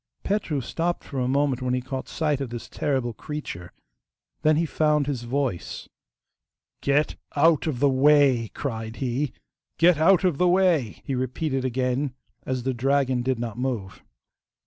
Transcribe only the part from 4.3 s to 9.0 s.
Then he found his voice. 'Get out of the way!' cried